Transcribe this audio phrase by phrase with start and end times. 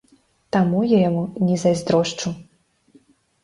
[0.57, 2.35] Таму я яму не зайздрошчу.